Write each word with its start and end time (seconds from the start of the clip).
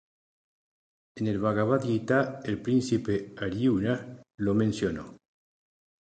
En 1.17 1.27
el 1.27 1.37
"Bhagavad-guitá", 1.39 2.39
el 2.45 2.59
príncipe 2.59 3.35
Áryuna 3.37 4.23
lo 4.37 4.55
mencionó. 4.55 5.15